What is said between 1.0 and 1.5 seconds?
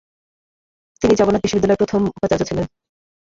তিনি জগন্নাথ